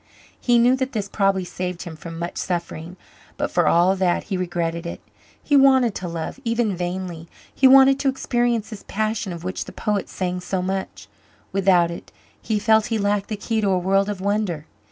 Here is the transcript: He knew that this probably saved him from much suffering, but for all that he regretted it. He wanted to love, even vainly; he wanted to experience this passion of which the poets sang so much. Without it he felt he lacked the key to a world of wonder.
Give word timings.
He 0.39 0.57
knew 0.57 0.75
that 0.77 0.93
this 0.93 1.07
probably 1.07 1.45
saved 1.45 1.83
him 1.83 1.95
from 1.95 2.17
much 2.17 2.37
suffering, 2.37 2.97
but 3.37 3.51
for 3.51 3.67
all 3.67 3.95
that 3.95 4.23
he 4.23 4.35
regretted 4.35 4.87
it. 4.87 4.99
He 5.43 5.55
wanted 5.55 5.93
to 5.93 6.07
love, 6.07 6.39
even 6.43 6.75
vainly; 6.75 7.27
he 7.53 7.67
wanted 7.67 7.99
to 7.99 8.09
experience 8.09 8.71
this 8.71 8.83
passion 8.87 9.31
of 9.31 9.43
which 9.43 9.65
the 9.65 9.71
poets 9.71 10.11
sang 10.11 10.39
so 10.39 10.63
much. 10.63 11.07
Without 11.51 11.91
it 11.91 12.11
he 12.41 12.57
felt 12.57 12.87
he 12.87 12.97
lacked 12.97 13.29
the 13.29 13.37
key 13.37 13.61
to 13.61 13.69
a 13.69 13.77
world 13.77 14.09
of 14.09 14.19
wonder. 14.19 14.65